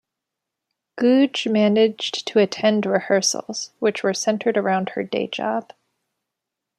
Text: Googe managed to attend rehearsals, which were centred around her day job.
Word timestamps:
Googe 0.95 1.45
managed 1.45 2.25
to 2.25 2.39
attend 2.39 2.87
rehearsals, 2.87 3.69
which 3.77 4.01
were 4.01 4.15
centred 4.15 4.57
around 4.57 4.89
her 4.95 5.03
day 5.03 5.27
job. 5.27 5.73